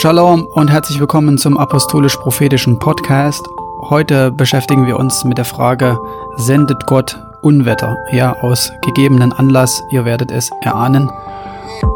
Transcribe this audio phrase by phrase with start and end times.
[0.00, 3.44] Shalom und herzlich willkommen zum Apostolisch-Prophetischen Podcast.
[3.90, 5.98] Heute beschäftigen wir uns mit der Frage,
[6.36, 7.96] sendet Gott Unwetter?
[8.12, 11.10] Ja, aus gegebenen Anlass, ihr werdet es erahnen.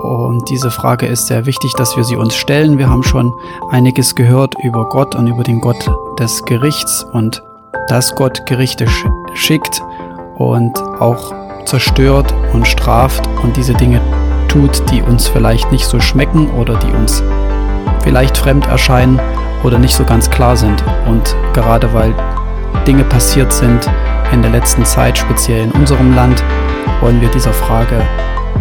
[0.02, 2.76] Und diese Frage ist sehr wichtig, dass wir sie uns stellen.
[2.76, 3.32] Wir haben schon
[3.70, 5.88] einiges gehört über Gott und über den Gott
[6.18, 7.40] des Gerichts und
[7.86, 8.88] dass Gott Gerichte
[9.34, 9.80] schickt
[10.38, 11.32] und auch
[11.66, 14.00] zerstört und straft und diese Dinge
[14.48, 17.22] tut, die uns vielleicht nicht so schmecken oder die uns
[18.02, 19.20] vielleicht fremd erscheinen
[19.62, 20.82] oder nicht so ganz klar sind.
[21.06, 22.14] Und gerade weil
[22.86, 23.88] Dinge passiert sind
[24.32, 26.42] in der letzten Zeit, speziell in unserem Land,
[27.00, 28.00] wollen wir dieser Frage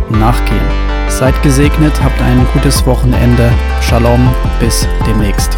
[0.09, 0.59] nachgehen.
[1.07, 3.51] Seid gesegnet, habt ein gutes Wochenende.
[3.81, 5.57] Shalom, bis demnächst.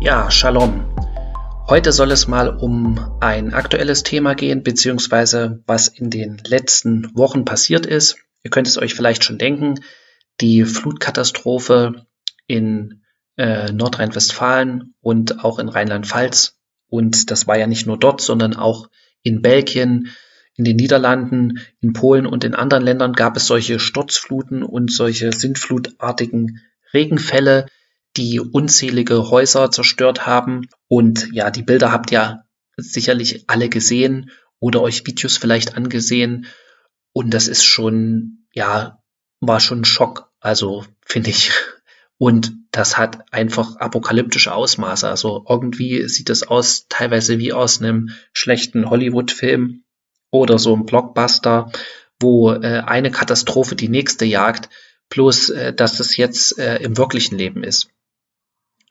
[0.00, 0.84] Ja, Shalom.
[1.68, 7.44] Heute soll es mal um ein aktuelles Thema gehen, beziehungsweise was in den letzten Wochen
[7.44, 8.16] passiert ist.
[8.42, 9.80] Ihr könnt es euch vielleicht schon denken,
[10.40, 12.06] die Flutkatastrophe
[12.46, 13.02] in
[13.36, 16.58] äh, Nordrhein-Westfalen und auch in Rheinland-Pfalz.
[16.88, 18.88] Und das war ja nicht nur dort, sondern auch
[19.22, 20.10] in Belgien,
[20.56, 25.32] in den Niederlanden, in Polen und in anderen Ländern gab es solche Sturzfluten und solche
[25.32, 26.60] sintflutartigen
[26.92, 27.66] Regenfälle,
[28.16, 30.68] die unzählige Häuser zerstört haben.
[30.88, 32.44] Und ja, die Bilder habt ihr
[32.76, 36.46] sicherlich alle gesehen oder euch Videos vielleicht angesehen.
[37.12, 39.02] Und das ist schon, ja,
[39.40, 40.30] war schon ein Schock.
[40.40, 41.52] Also finde ich.
[42.18, 45.08] Und das hat einfach apokalyptische Ausmaße.
[45.08, 49.84] Also irgendwie sieht das aus, teilweise wie aus einem schlechten Hollywood-Film
[50.30, 51.72] oder so ein Blockbuster,
[52.20, 54.68] wo äh, eine Katastrophe die nächste jagt,
[55.08, 57.88] bloß äh, dass das jetzt äh, im wirklichen Leben ist.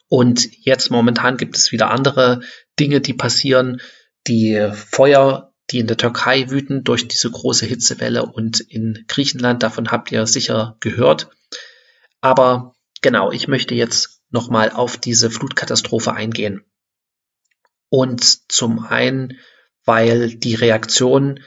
[0.08, 2.42] Und jetzt momentan gibt es wieder andere
[2.80, 3.80] Dinge, die passieren.
[4.28, 9.64] Die Feuer die in der Türkei wüten durch diese große Hitzewelle und in Griechenland.
[9.64, 11.30] Davon habt ihr sicher gehört.
[12.22, 16.64] Aber genau, ich möchte jetzt nochmal auf diese Flutkatastrophe eingehen.
[17.90, 19.38] Und zum einen,
[19.86, 21.40] weil die Reaktion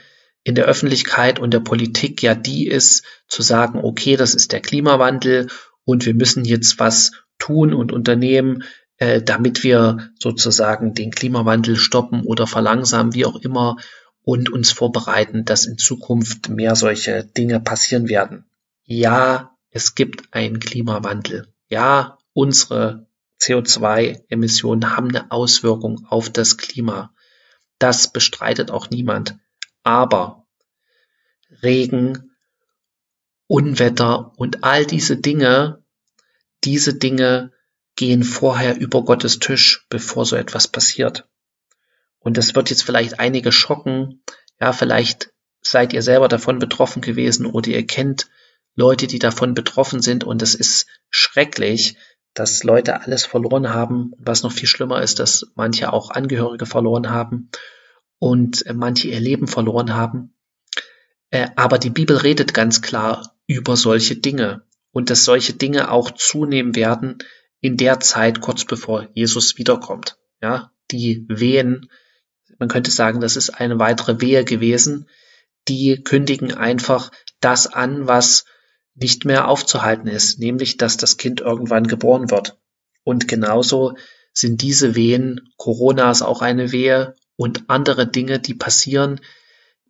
[0.43, 4.59] in der Öffentlichkeit und der Politik ja die ist, zu sagen, okay, das ist der
[4.59, 5.47] Klimawandel
[5.85, 8.63] und wir müssen jetzt was tun und unternehmen,
[8.97, 13.77] äh, damit wir sozusagen den Klimawandel stoppen oder verlangsamen, wie auch immer
[14.23, 18.45] und uns vorbereiten, dass in Zukunft mehr solche Dinge passieren werden.
[18.85, 21.53] Ja, es gibt einen Klimawandel.
[21.67, 23.07] Ja, unsere
[23.41, 27.13] CO2-Emissionen haben eine Auswirkung auf das Klima.
[27.79, 29.35] Das bestreitet auch niemand.
[29.83, 30.45] Aber
[31.61, 32.31] Regen,
[33.47, 35.83] Unwetter und all diese Dinge,
[36.63, 37.51] diese Dinge
[37.95, 41.27] gehen vorher über Gottes Tisch, bevor so etwas passiert.
[42.23, 44.23] Und das wird jetzt vielleicht einige schocken.
[44.59, 48.29] Ja, vielleicht seid ihr selber davon betroffen gewesen oder ihr kennt
[48.75, 50.23] Leute, die davon betroffen sind.
[50.23, 51.97] Und es ist schrecklich,
[52.33, 54.13] dass Leute alles verloren haben.
[54.17, 57.49] Was noch viel schlimmer ist, dass manche auch Angehörige verloren haben
[58.19, 60.33] und manche ihr Leben verloren haben.
[61.29, 66.11] Äh, aber die Bibel redet ganz klar über solche Dinge und dass solche Dinge auch
[66.11, 67.17] zunehmen werden
[67.59, 70.17] in der Zeit kurz bevor Jesus wiederkommt.
[70.41, 71.89] Ja, die Wehen
[72.59, 75.07] man könnte sagen, das ist eine weitere Wehe gewesen.
[75.67, 78.45] Die kündigen einfach das an, was
[78.95, 82.57] nicht mehr aufzuhalten ist, nämlich dass das Kind irgendwann geboren wird.
[83.03, 83.95] Und genauso
[84.33, 89.19] sind diese Wehen, Corona ist auch eine Wehe und andere Dinge, die passieren,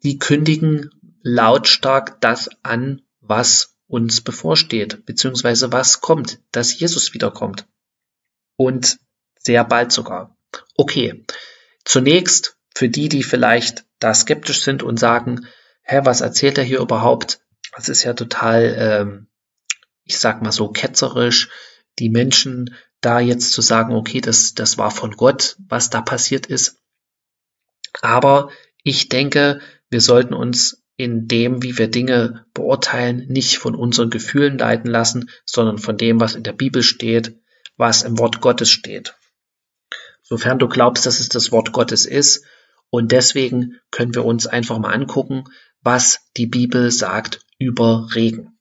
[0.03, 0.89] die kündigen
[1.21, 7.65] lautstark das an, was uns bevorsteht, beziehungsweise was kommt, dass Jesus wiederkommt.
[8.55, 8.99] Und
[9.37, 10.37] sehr bald sogar.
[10.75, 11.25] Okay,
[11.85, 15.47] zunächst für die, die vielleicht da skeptisch sind und sagen,
[15.83, 17.41] hä, was erzählt er hier überhaupt?
[17.75, 19.27] Das ist ja total, ähm,
[20.03, 21.49] ich sag mal so ketzerisch,
[21.99, 26.45] die Menschen da jetzt zu sagen, okay, das, das war von Gott, was da passiert
[26.45, 26.81] ist.
[28.01, 28.49] Aber
[28.83, 29.59] ich denke,
[29.89, 35.29] wir sollten uns in dem, wie wir Dinge beurteilen, nicht von unseren Gefühlen leiten lassen,
[35.45, 37.39] sondern von dem, was in der Bibel steht,
[37.77, 39.15] was im Wort Gottes steht.
[40.21, 42.45] Sofern du glaubst, dass es das Wort Gottes ist
[42.93, 45.45] und deswegen können wir uns einfach mal angucken,
[45.81, 48.59] was die Bibel sagt über Regen.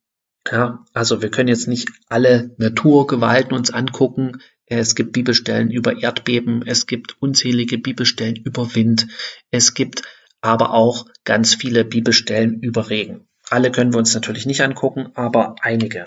[0.50, 4.40] Ja, also wir können jetzt nicht alle Naturgewalten uns angucken.
[4.64, 9.06] Es gibt Bibelstellen über Erdbeben, es gibt unzählige Bibelstellen über Wind,
[9.50, 10.02] es gibt
[10.40, 13.28] aber auch ganz viele Bibelstellen über Regen.
[13.50, 16.06] Alle können wir uns natürlich nicht angucken, aber einige.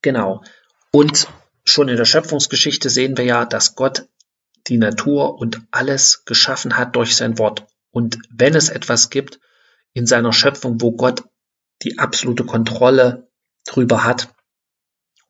[0.00, 0.42] Genau.
[0.90, 1.28] Und
[1.64, 4.06] schon in der Schöpfungsgeschichte sehen wir ja, dass Gott
[4.66, 7.66] die Natur und alles geschaffen hat durch sein Wort.
[7.90, 9.40] Und wenn es etwas gibt
[9.92, 11.24] in seiner Schöpfung, wo Gott
[11.82, 13.28] die absolute Kontrolle
[13.66, 14.34] drüber hat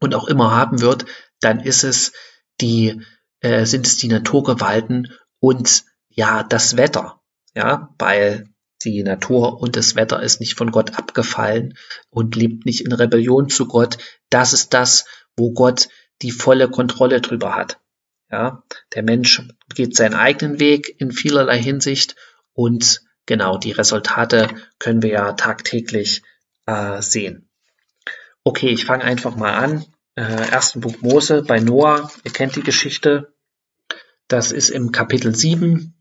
[0.01, 1.07] und auch immer haben wird,
[1.41, 2.13] dann ist es
[2.61, 3.01] die,
[3.41, 7.21] äh, sind es die Naturgewalten und ja, das Wetter.
[7.55, 8.49] Ja, weil
[8.85, 11.77] die Natur und das Wetter ist nicht von Gott abgefallen
[12.09, 13.99] und lebt nicht in Rebellion zu Gott.
[14.31, 15.07] Das ist das,
[15.37, 15.89] wo Gott
[16.23, 17.81] die volle Kontrolle drüber hat.
[18.31, 18.63] Ja,
[18.95, 19.43] der Mensch
[19.75, 22.15] geht seinen eigenen Weg in vielerlei Hinsicht
[22.53, 24.49] und genau die Resultate
[24.79, 26.23] können wir ja tagtäglich
[26.67, 27.49] äh, sehen.
[28.45, 29.85] Okay, ich fange einfach mal an.
[30.15, 32.11] Äh, ersten Buch Mose bei Noah.
[32.25, 33.35] Ihr kennt die Geschichte.
[34.29, 35.95] Das ist im Kapitel 7,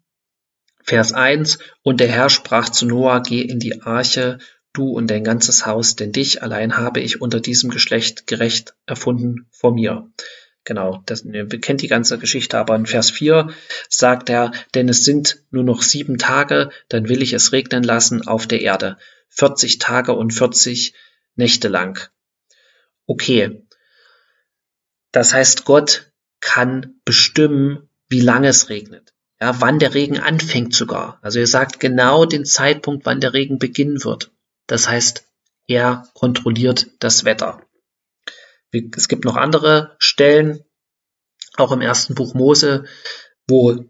[0.84, 1.58] Vers 1.
[1.82, 4.38] Und der Herr sprach zu Noah, geh in die Arche,
[4.74, 9.48] du und dein ganzes Haus, denn dich allein habe ich unter diesem Geschlecht gerecht erfunden
[9.52, 10.10] vor mir.
[10.70, 11.26] Genau, das,
[11.62, 13.50] kennt die ganze Geschichte, aber in Vers 4
[13.90, 18.28] sagt er, denn es sind nur noch sieben Tage, dann will ich es regnen lassen
[18.28, 19.00] auf der Erde.
[19.30, 20.94] 40 Tage und 40
[21.34, 22.08] Nächte lang.
[23.08, 23.66] Okay.
[25.12, 29.16] Das heißt, Gott kann bestimmen, wie lange es regnet.
[29.42, 31.18] Ja, wann der Regen anfängt sogar.
[31.24, 34.30] Also er sagt genau den Zeitpunkt, wann der Regen beginnen wird.
[34.68, 35.26] Das heißt,
[35.66, 37.60] er kontrolliert das Wetter.
[38.72, 40.64] Es gibt noch andere Stellen,
[41.58, 42.86] auch im ersten Buch Mose,
[43.48, 43.86] wo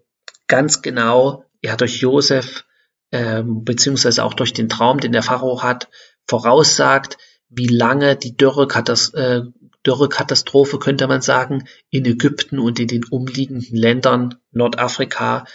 [0.47, 2.65] ganz genau er durch Josef
[3.11, 5.89] ähm, beziehungsweise auch durch den Traum, den der Pharao hat,
[6.27, 7.17] voraussagt,
[7.49, 9.41] wie lange die Dürrekatas äh,
[9.85, 15.45] Dürrekatastrophe, könnte man sagen, in Ägypten und in den umliegenden Ländern Nordafrika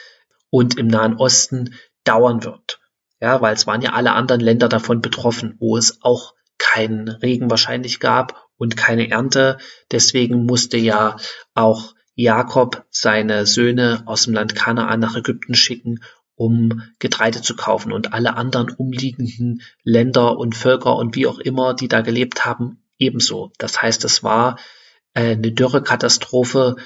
[0.48, 1.74] und im Nahen Osten
[2.04, 2.80] dauern wird.
[3.20, 7.50] Ja, weil es waren ja alle anderen Länder davon betroffen, wo es auch keinen Regen
[7.50, 9.58] wahrscheinlich gab und keine Ernte.
[9.90, 11.16] Deswegen musste ja
[11.54, 16.00] auch Jakob seine Söhne aus dem Land Kanaan nach Ägypten schicken,
[16.36, 21.74] um Getreide zu kaufen und alle anderen umliegenden Länder und Völker und wie auch immer,
[21.74, 23.52] die da gelebt haben, ebenso.
[23.58, 24.58] Das heißt, es war
[25.14, 26.76] äh, eine Dürrekatastrophe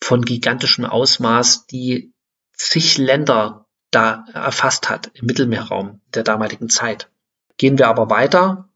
[0.00, 2.12] von gigantischem Ausmaß, die
[2.52, 7.08] zig Länder da erfasst hat im Mittelmeerraum der damaligen Zeit.
[7.56, 8.68] Gehen wir aber weiter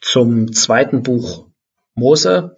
[0.00, 1.45] zum zweiten Buch
[1.96, 2.56] Mose,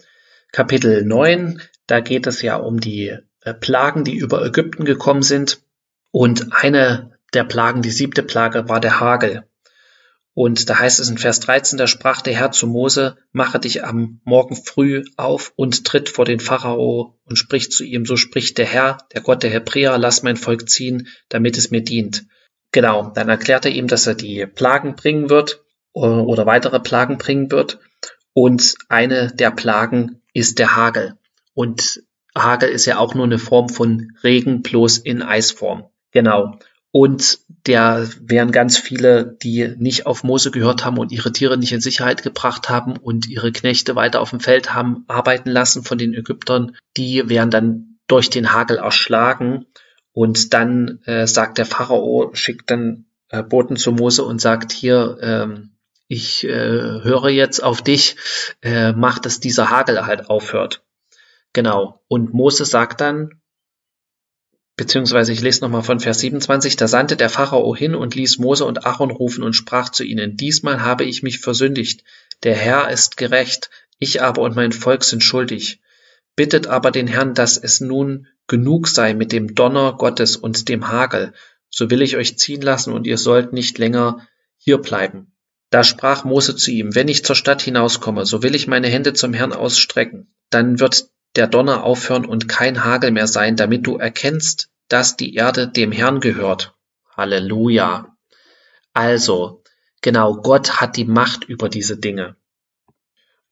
[0.52, 1.62] Kapitel 9.
[1.86, 5.62] Da geht es ja um die äh, Plagen, die über Ägypten gekommen sind.
[6.10, 9.44] Und eine der Plagen, die siebte Plage, war der Hagel.
[10.34, 13.84] Und da heißt es in Vers 13, da sprach der Herr zu Mose, mache dich
[13.84, 18.58] am Morgen früh auf und tritt vor den Pharao und spricht zu ihm, so spricht
[18.58, 22.26] der Herr, der Gott der Hebräer, lass mein Volk ziehen, damit es mir dient.
[22.70, 27.50] Genau, dann erklärt er ihm, dass er die Plagen bringen wird oder weitere Plagen bringen
[27.50, 27.80] wird.
[28.32, 31.16] Und eine der Plagen ist der Hagel.
[31.54, 32.02] Und
[32.36, 35.84] Hagel ist ja auch nur eine Form von Regen bloß in Eisform.
[36.12, 36.58] Genau.
[36.90, 41.72] Und der wären ganz viele, die nicht auf Mose gehört haben und ihre Tiere nicht
[41.72, 45.98] in Sicherheit gebracht haben und ihre Knechte weiter auf dem Feld haben arbeiten lassen von
[45.98, 49.66] den Ägyptern, die wären dann durch den Hagel erschlagen.
[50.12, 55.18] Und dann äh, sagt der Pharao, schickt dann äh, Boten zu Mose und sagt hier,
[55.20, 55.70] ähm,
[56.08, 58.16] ich äh, höre jetzt auf dich,
[58.62, 60.82] äh, mach, dass dieser Hagel halt aufhört.
[61.52, 62.00] Genau.
[62.08, 63.40] Und Mose sagt dann,
[64.76, 68.64] beziehungsweise ich lese nochmal von Vers 27, da sandte der Pharao hin und ließ Mose
[68.64, 72.04] und Aaron rufen und sprach zu ihnen, diesmal habe ich mich versündigt,
[72.42, 75.80] der Herr ist gerecht, ich aber und mein Volk sind schuldig.
[76.36, 80.88] Bittet aber den Herrn, dass es nun genug sei mit dem Donner Gottes und dem
[80.88, 81.34] Hagel,
[81.68, 85.32] so will ich euch ziehen lassen und ihr sollt nicht länger hier bleiben.
[85.70, 89.12] Da sprach Mose zu ihm, wenn ich zur Stadt hinauskomme, so will ich meine Hände
[89.12, 93.96] zum Herrn ausstrecken, dann wird der Donner aufhören und kein Hagel mehr sein, damit du
[93.96, 96.74] erkennst, dass die Erde dem Herrn gehört.
[97.16, 98.16] Halleluja.
[98.94, 99.62] Also,
[100.00, 102.36] genau, Gott hat die Macht über diese Dinge.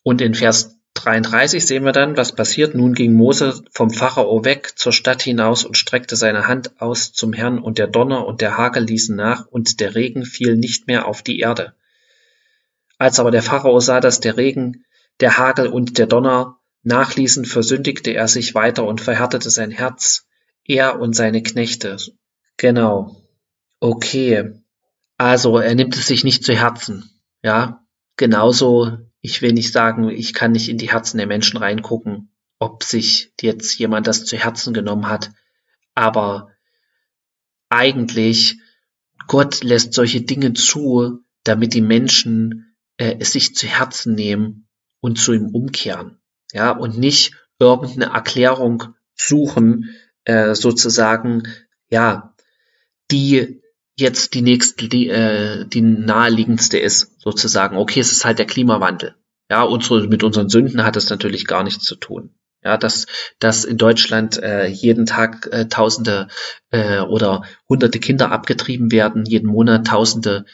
[0.02, 2.74] Und in Vers 33 sehen wir dann, was passiert.
[2.74, 7.34] Nun ging Mose vom Pharao weg zur Stadt hinaus und streckte seine Hand aus zum
[7.34, 11.06] Herrn, und der Donner und der Hagel ließen nach, und der Regen fiel nicht mehr
[11.06, 11.74] auf die Erde.
[12.98, 14.84] Als aber der Pharao sah, dass der Regen,
[15.20, 20.26] der Hagel und der Donner nachließen, versündigte er sich weiter und verhärtete sein Herz,
[20.64, 21.96] er und seine Knechte.
[22.56, 23.16] Genau.
[23.80, 24.52] Okay.
[25.18, 27.10] Also er nimmt es sich nicht zu Herzen.
[27.42, 27.86] Ja.
[28.16, 32.82] Genauso, ich will nicht sagen, ich kann nicht in die Herzen der Menschen reingucken, ob
[32.82, 35.32] sich jetzt jemand das zu Herzen genommen hat.
[35.94, 36.50] Aber
[37.68, 38.58] eigentlich,
[39.26, 44.68] Gott lässt solche Dinge zu, damit die Menschen äh, es sich zu Herzen nehmen
[45.00, 46.20] und zu ihm umkehren
[46.52, 51.44] ja, und nicht irgendeine Erklärung suchen, äh, sozusagen,
[51.88, 52.34] ja,
[53.10, 53.62] die
[53.96, 57.76] jetzt die nächste, die, äh, die naheliegendste ist, sozusagen.
[57.76, 59.14] Okay, es ist halt der Klimawandel.
[59.50, 62.34] Ja, unsere, mit unseren Sünden hat es natürlich gar nichts zu tun.
[62.62, 63.06] Ja, dass,
[63.38, 66.26] dass in Deutschland äh, jeden Tag äh, Tausende
[66.70, 70.46] äh, oder Hunderte Kinder abgetrieben werden, jeden Monat Tausende,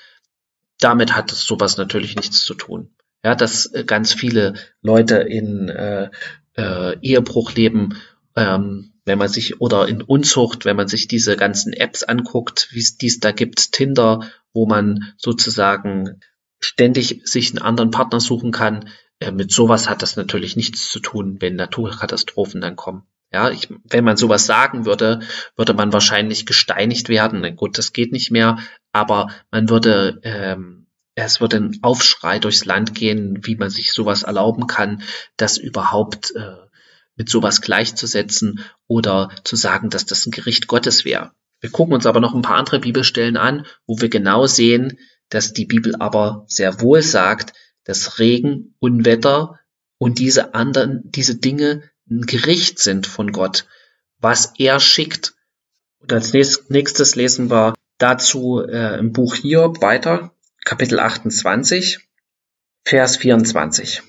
[0.84, 2.94] damit hat es sowas natürlich nichts zu tun.
[3.24, 6.10] Ja, dass äh, ganz viele Leute in äh,
[6.56, 7.96] äh, Ehebruch leben,
[8.36, 13.06] ähm, wenn man sich oder in Unzucht, wenn man sich diese ganzen Apps anguckt, wie
[13.06, 16.20] es da gibt, Tinder, wo man sozusagen
[16.60, 18.88] ständig sich einen anderen Partner suchen kann.
[19.20, 23.06] Äh, mit sowas hat das natürlich nichts zu tun, wenn Naturkatastrophen dann kommen.
[23.32, 25.20] Ja, ich, wenn man sowas sagen würde,
[25.56, 27.56] würde man wahrscheinlich gesteinigt werden.
[27.56, 28.58] Gut, das geht nicht mehr,
[28.92, 34.22] aber man würde, ähm, es würde ein Aufschrei durchs Land gehen, wie man sich sowas
[34.22, 35.02] erlauben kann,
[35.36, 36.56] das überhaupt äh,
[37.16, 41.32] mit sowas gleichzusetzen oder zu sagen, dass das ein Gericht Gottes wäre.
[41.60, 44.98] Wir gucken uns aber noch ein paar andere Bibelstellen an, wo wir genau sehen,
[45.28, 49.58] dass die Bibel aber sehr wohl sagt, dass Regen, Unwetter
[49.98, 53.66] und diese anderen, diese Dinge ein Gericht sind von Gott,
[54.18, 55.34] was er schickt.
[56.00, 62.00] Und als nächstes lesen wir dazu äh, im Buch Hiob weiter, Kapitel 28,
[62.84, 64.02] Vers 24.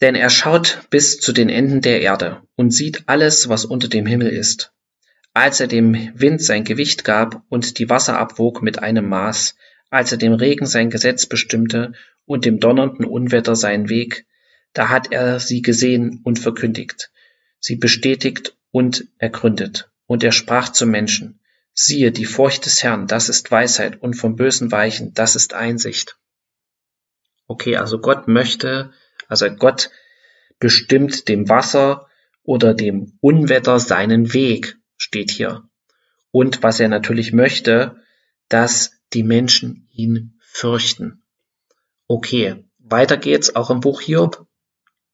[0.00, 4.06] Denn er schaut bis zu den Enden der Erde und sieht alles, was unter dem
[4.06, 4.72] Himmel ist.
[5.34, 9.56] Als er dem Wind sein Gewicht gab und die Wasser abwog mit einem Maß,
[9.90, 11.92] als er dem Regen sein Gesetz bestimmte
[12.26, 14.26] und dem donnernden Unwetter seinen Weg,
[14.72, 17.10] da hat er sie gesehen und verkündigt,
[17.60, 19.90] sie bestätigt und ergründet.
[20.06, 21.40] Und er sprach zum Menschen,
[21.74, 26.18] siehe, die Furcht des Herrn, das ist Weisheit, und vom Bösen weichen, das ist Einsicht.
[27.46, 28.92] Okay, also Gott möchte,
[29.28, 29.90] also Gott
[30.58, 32.08] bestimmt dem Wasser
[32.42, 35.68] oder dem Unwetter seinen Weg, steht hier.
[36.30, 38.02] Und was er natürlich möchte,
[38.48, 41.22] dass die Menschen ihn fürchten.
[42.06, 44.47] Okay, weiter geht's auch im Buch Hiob.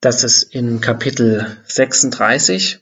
[0.05, 2.81] Das ist in Kapitel 36,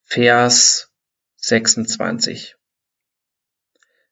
[0.00, 0.90] Vers
[1.36, 2.56] 26.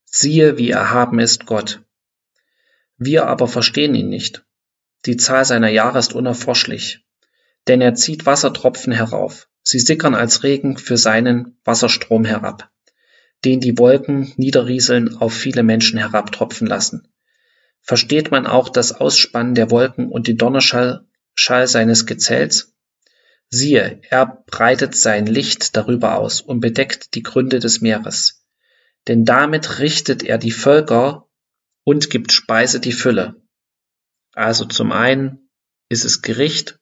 [0.04, 1.80] Siehe, wie erhaben ist Gott.
[2.98, 4.44] Wir aber verstehen ihn nicht.
[5.06, 7.06] Die Zahl seiner Jahre ist unerforschlich.
[7.68, 9.48] Denn er zieht Wassertropfen herauf.
[9.62, 12.70] Sie sickern als Regen für seinen Wasserstrom herab
[13.46, 17.08] den die Wolken niederrieseln auf viele Menschen herabtropfen lassen.
[17.80, 22.74] Versteht man auch das Ausspannen der Wolken und den Donnerschall Schall seines Gezells?
[23.50, 28.44] Siehe, er breitet sein Licht darüber aus und bedeckt die Gründe des Meeres.
[29.06, 31.28] Denn damit richtet er die Völker
[31.84, 33.42] und gibt Speise die Fülle.
[34.32, 35.50] Also zum einen
[35.88, 36.78] ist es Gericht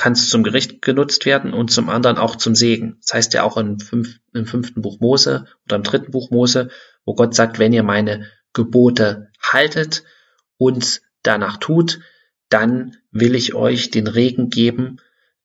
[0.00, 2.96] kann es zum Gericht genutzt werden und zum anderen auch zum Segen.
[3.02, 6.70] Das heißt ja auch im, fünf, im fünften Buch Mose oder im dritten Buch Mose,
[7.04, 10.04] wo Gott sagt, wenn ihr meine Gebote haltet
[10.56, 12.00] und danach tut,
[12.50, 14.98] dann will ich euch den Regen geben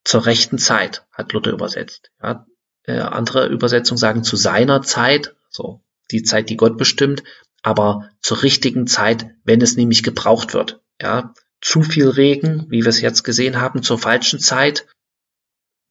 [0.03, 2.11] zur rechten Zeit, hat Luther übersetzt.
[2.21, 2.45] Ja,
[2.83, 5.81] äh, andere Übersetzungen sagen zu seiner Zeit, so
[6.11, 7.23] die Zeit, die Gott bestimmt,
[7.63, 10.81] aber zur richtigen Zeit, wenn es nämlich gebraucht wird.
[11.01, 14.85] Ja, zu viel Regen, wie wir es jetzt gesehen haben, zur falschen Zeit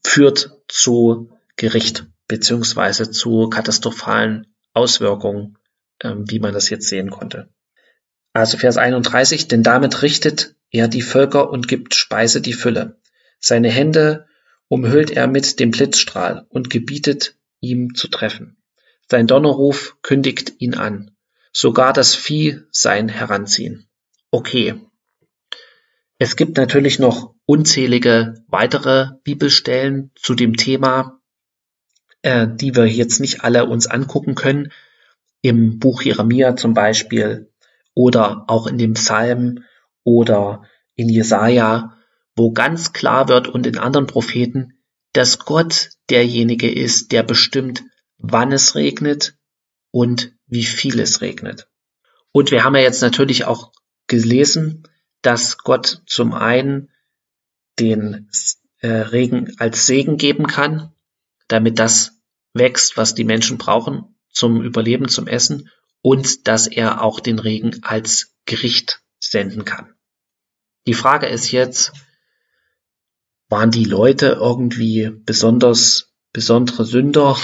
[0.04, 5.58] führt zu Gericht beziehungsweise zu katastrophalen Auswirkungen,
[6.00, 7.48] ähm, wie man das jetzt sehen konnte.
[8.32, 13.00] Also Vers 31, denn damit richtet er die Völker und gibt Speise die Fülle.
[13.38, 14.26] Seine Hände
[14.66, 18.56] umhüllt er mit dem Blitzstrahl und gebietet ihm zu treffen.
[19.08, 21.12] Sein Donnerruf kündigt ihn an.
[21.52, 23.86] Sogar das Vieh sein heranziehen.
[24.32, 24.74] Okay,
[26.18, 31.20] es gibt natürlich noch unzählige weitere Bibelstellen zu dem Thema,
[32.22, 34.72] äh, die wir jetzt nicht alle uns angucken können.
[35.40, 37.52] Im Buch Jeremia zum Beispiel
[37.94, 39.62] oder auch in dem Psalm
[40.04, 40.62] oder
[40.94, 41.98] in Jesaja,
[42.36, 44.78] wo ganz klar wird und in anderen Propheten,
[45.12, 47.84] dass Gott derjenige ist, der bestimmt,
[48.18, 49.36] wann es regnet
[49.90, 51.68] und wie viel es regnet.
[52.32, 53.72] Und wir haben ja jetzt natürlich auch
[54.06, 54.88] gelesen,
[55.22, 56.90] dass Gott zum einen
[57.78, 58.28] den
[58.80, 60.92] äh, Regen als Segen geben kann,
[61.48, 62.20] damit das
[62.52, 65.70] wächst, was die Menschen brauchen zum Überleben, zum Essen,
[66.02, 69.93] und dass er auch den Regen als Gericht senden kann.
[70.86, 71.92] Die Frage ist jetzt,
[73.48, 77.38] waren die Leute irgendwie besonders besondere Sünder,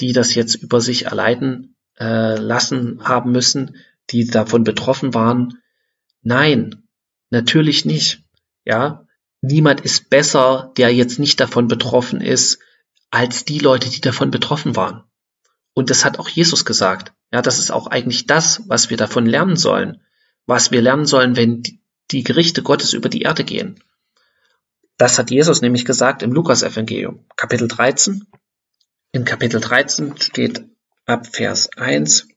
[0.00, 3.76] die das jetzt über sich erleiden äh, lassen haben müssen,
[4.10, 5.58] die davon betroffen waren?
[6.22, 6.82] Nein,
[7.32, 8.20] Natürlich nicht.
[8.66, 9.06] Ja,
[9.40, 12.58] niemand ist besser, der jetzt nicht davon betroffen ist,
[13.10, 15.04] als die Leute, die davon betroffen waren.
[15.72, 17.14] Und das hat auch Jesus gesagt.
[17.32, 20.02] Ja, das ist auch eigentlich das, was wir davon lernen sollen.
[20.44, 21.62] Was wir lernen sollen, wenn
[22.12, 23.82] die Gerichte Gottes über die Erde gehen.
[24.96, 28.26] Das hat Jesus nämlich gesagt im Lukas-Evangelium, Kapitel 13.
[29.12, 30.64] In Kapitel 13 steht
[31.06, 32.28] ab Vers 1,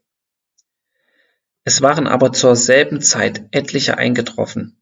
[1.68, 4.78] es waren aber zur selben Zeit etliche eingetroffen,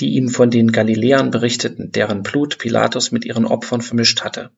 [0.00, 4.50] die ihm von den Galiläern berichteten, deren Blut Pilatus mit ihren Opfern vermischt hatte.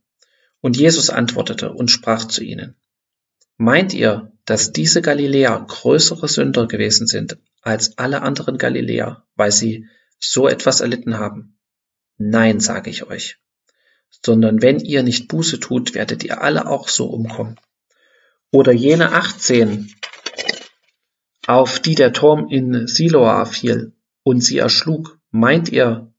[0.60, 2.76] Und Jesus antwortete und sprach zu ihnen,
[3.56, 9.88] Meint ihr, dass diese Galiläer größere Sünder gewesen sind als alle anderen Galiläer, weil sie
[10.18, 11.58] so etwas erlitten haben?
[12.18, 13.38] Nein, sage ich euch.
[14.10, 17.58] Sondern wenn ihr nicht Buße tut, werdet ihr alle auch so umkommen.
[18.52, 19.92] Oder jene 18,
[21.46, 23.92] auf die der Turm in Siloa fiel
[24.22, 26.12] und sie erschlug, meint ihr,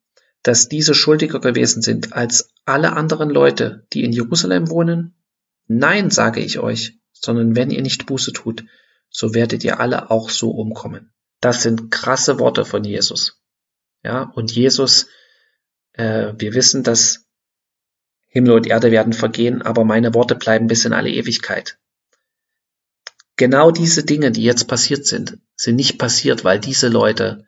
[0.44, 5.16] dass diese schuldiger gewesen sind als alle anderen Leute, die in Jerusalem wohnen?
[5.68, 8.66] Nein, sage ich euch, sondern wenn ihr nicht Buße tut,
[9.10, 11.15] so werdet ihr alle auch so umkommen.
[11.46, 13.40] Das sind krasse Worte von Jesus.
[14.04, 15.06] Ja, und Jesus,
[15.94, 17.28] äh, wir wissen, dass
[18.26, 21.78] Himmel und Erde werden vergehen, aber meine Worte bleiben bis in alle Ewigkeit.
[23.36, 27.46] Genau diese Dinge, die jetzt passiert sind, sind nicht passiert, weil diese Leute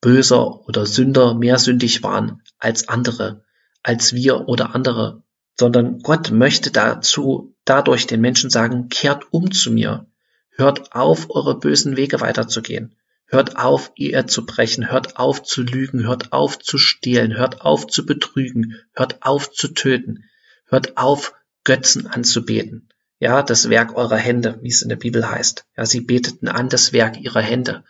[0.00, 3.44] böser oder Sünder mehr sündig waren als andere,
[3.84, 5.22] als wir oder andere,
[5.56, 10.10] sondern Gott möchte dazu dadurch den Menschen sagen, kehrt um zu mir,
[10.50, 16.06] hört auf, eure bösen Wege weiterzugehen, hört auf, Ehe zu brechen, hört auf zu lügen,
[16.06, 20.24] hört auf zu stehlen, hört auf zu betrügen, hört auf zu töten,
[20.66, 21.32] hört auf,
[21.64, 22.88] Götzen anzubeten.
[23.18, 25.66] Ja, das Werk eurer Hände, wie es in der Bibel heißt.
[25.76, 27.82] Ja, sie beteten an das Werk ihrer Hände.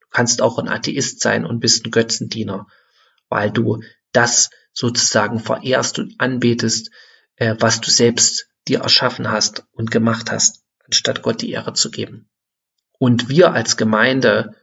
[0.00, 2.68] Du kannst auch ein Atheist sein und bist ein Götzendiener,
[3.28, 3.82] weil du
[4.12, 6.90] das sozusagen verehrst und anbetest,
[7.36, 11.90] äh, was du selbst dir erschaffen hast und gemacht hast, anstatt Gott die Ehre zu
[11.90, 12.28] geben.
[12.98, 14.54] Und wir als Gemeinde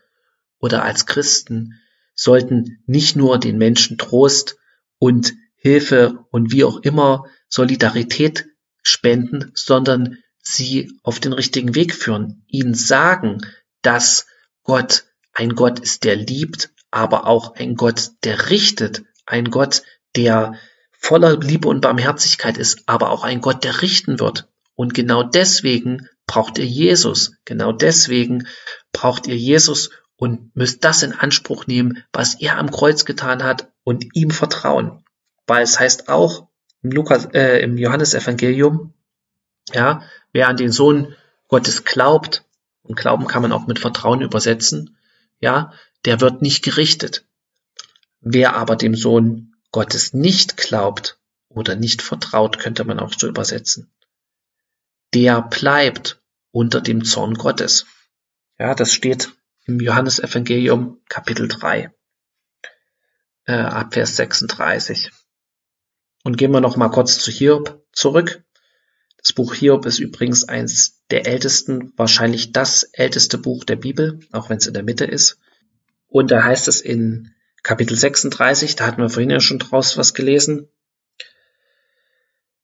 [0.62, 1.82] oder als Christen
[2.16, 4.58] sollten nicht nur den Menschen Trost
[5.00, 8.48] und Hilfe und wie auch immer Solidarität
[8.84, 13.42] spenden, sondern sie auf den richtigen Weg führen, ihnen sagen,
[13.82, 14.26] dass
[14.64, 19.84] Gott ein Gott ist, der liebt, aber auch ein Gott, der richtet, ein Gott,
[20.16, 20.56] der
[20.92, 24.48] voller Liebe und Barmherzigkeit ist, aber auch ein Gott, der richten wird.
[24.76, 27.34] Und genau deswegen braucht ihr Jesus.
[27.46, 28.48] Genau deswegen
[28.94, 29.90] braucht ihr Jesus
[30.22, 35.04] und müsst das in Anspruch nehmen, was er am Kreuz getan hat und ihm vertrauen.
[35.48, 36.48] Weil es heißt auch,
[36.84, 38.94] im, Lukas, äh, im Johannesevangelium,
[39.74, 41.16] ja, wer an den Sohn
[41.48, 42.46] Gottes glaubt,
[42.84, 44.96] und Glauben kann man auch mit Vertrauen übersetzen,
[45.40, 45.74] ja,
[46.06, 47.26] der wird nicht gerichtet.
[48.20, 53.92] Wer aber dem Sohn Gottes nicht glaubt oder nicht vertraut, könnte man auch so übersetzen,
[55.16, 57.88] der bleibt unter dem Zorn Gottes.
[58.60, 59.32] Ja, das steht
[59.72, 61.92] im Johannesevangelium Kapitel 3,
[63.46, 65.12] äh, ab Vers 36.
[66.24, 68.44] Und gehen wir noch mal kurz zu Hiob zurück.
[69.18, 74.50] Das Buch Hiob ist übrigens eins der ältesten, wahrscheinlich das älteste Buch der Bibel, auch
[74.50, 75.40] wenn es in der Mitte ist.
[76.08, 80.14] Und da heißt es in Kapitel 36, da hatten wir vorhin ja schon draus was
[80.14, 80.68] gelesen,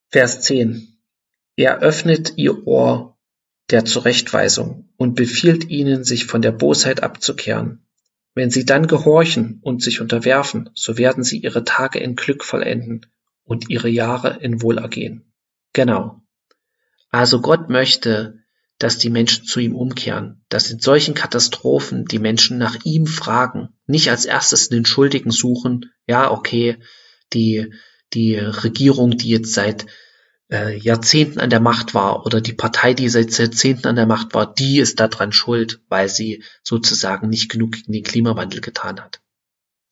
[0.09, 0.97] Vers 10.
[1.55, 3.16] Er öffnet ihr Ohr
[3.69, 7.85] der Zurechtweisung und befiehlt ihnen, sich von der Bosheit abzukehren.
[8.33, 13.05] Wenn sie dann gehorchen und sich unterwerfen, so werden sie ihre Tage in Glück vollenden
[13.43, 15.33] und ihre Jahre in Wohlergehen.
[15.73, 16.21] Genau.
[17.09, 18.43] Also Gott möchte,
[18.77, 23.69] dass die Menschen zu ihm umkehren, dass in solchen Katastrophen die Menschen nach ihm fragen,
[23.87, 26.77] nicht als erstes den Schuldigen suchen, ja, okay,
[27.33, 27.73] die,
[28.13, 29.87] die Regierung, die jetzt seit
[30.51, 34.33] äh, Jahrzehnten an der Macht war oder die Partei, die seit Jahrzehnten an der Macht
[34.33, 39.21] war, die ist daran schuld, weil sie sozusagen nicht genug gegen den Klimawandel getan hat.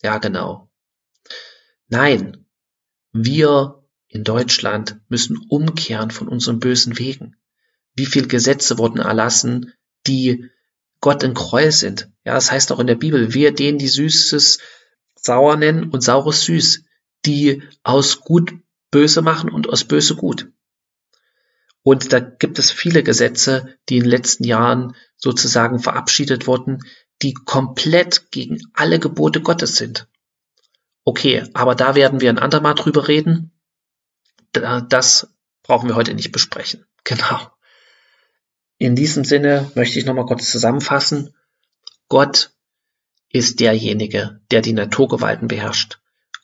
[0.02, 0.70] Ja, genau.
[1.88, 2.46] Nein,
[3.12, 7.36] wir in Deutschland müssen umkehren von unseren bösen Wegen.
[7.96, 9.74] Wie viele Gesetze wurden erlassen,
[10.08, 10.50] die
[11.02, 12.10] Gott in Gräuel sind?
[12.24, 14.60] Ja, das heißt auch in der Bibel, wir denen die Süßes
[15.16, 16.84] sauer nennen und Saures süß,
[17.26, 18.54] die aus gut
[18.96, 20.48] böse machen und aus böse gut.
[21.84, 26.80] Und da gibt es viele Gesetze, die in den letzten Jahren sozusagen verabschiedet wurden,
[27.22, 30.08] die komplett gegen alle Gebote Gottes sind.
[31.04, 33.52] Okay, aber da werden wir ein andermal drüber reden.
[34.54, 35.28] Das
[35.62, 36.86] brauchen wir heute nicht besprechen.
[37.04, 37.52] Genau.
[38.80, 41.36] In diesem Sinne möchte ich nochmal kurz zusammenfassen.
[42.08, 42.52] Gott
[43.30, 46.00] ist derjenige, der die Naturgewalten beherrscht.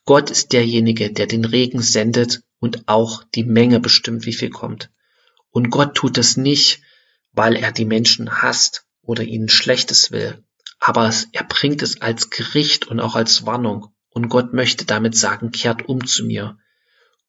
[0.06, 4.90] Gott ist derjenige, der den Regen sendet und auch die Menge bestimmt, wie viel kommt.
[5.52, 6.82] Und Gott tut es nicht,
[7.34, 10.44] weil er die Menschen hasst oder ihnen Schlechtes will.
[10.80, 13.94] Aber er bringt es als Gericht und auch als Warnung.
[14.10, 16.58] Und Gott möchte damit sagen, kehrt um zu mir.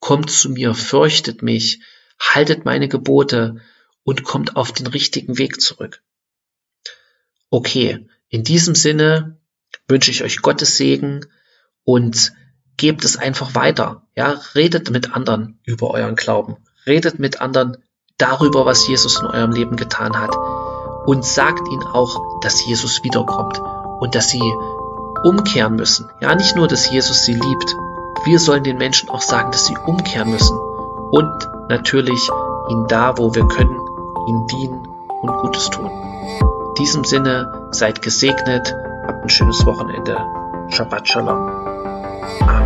[0.01, 1.81] Kommt zu mir, fürchtet mich,
[2.19, 3.61] haltet meine Gebote
[4.03, 6.03] und kommt auf den richtigen Weg zurück.
[7.51, 9.39] Okay, in diesem Sinne
[9.87, 11.27] wünsche ich euch Gottes Segen
[11.85, 12.33] und
[12.77, 14.03] gebt es einfach weiter.
[14.17, 16.57] Ja, redet mit anderen über euren Glauben.
[16.87, 17.79] Redet mit anderen
[18.19, 20.37] darüber, was Jesus in eurem Leben getan hat.
[21.07, 23.61] Und sagt ihnen auch, dass Jesus wiederkommt
[24.01, 24.53] und dass sie
[25.25, 26.09] umkehren müssen.
[26.21, 27.77] Ja, nicht nur, dass Jesus sie liebt.
[28.25, 30.59] Wir sollen den Menschen auch sagen, dass sie umkehren müssen.
[31.11, 32.31] Und natürlich
[32.69, 33.81] ihnen da, wo wir können,
[34.29, 34.89] ihnen dienen
[35.23, 35.91] und Gutes tun.
[35.91, 38.75] In diesem Sinne, seid gesegnet,
[39.07, 40.17] habt ein schönes Wochenende.
[40.69, 41.49] Shabbat Shalom.
[42.41, 42.62] Amen.